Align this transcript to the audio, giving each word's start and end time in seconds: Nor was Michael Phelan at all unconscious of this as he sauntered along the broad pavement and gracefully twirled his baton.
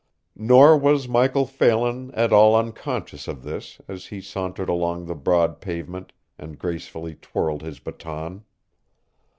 Nor 0.35 0.79
was 0.79 1.07
Michael 1.07 1.45
Phelan 1.45 2.09
at 2.15 2.33
all 2.33 2.55
unconscious 2.55 3.27
of 3.27 3.43
this 3.43 3.79
as 3.87 4.07
he 4.07 4.19
sauntered 4.19 4.67
along 4.67 5.05
the 5.05 5.13
broad 5.13 5.61
pavement 5.61 6.11
and 6.39 6.57
gracefully 6.57 7.13
twirled 7.13 7.61
his 7.61 7.77
baton. 7.77 8.43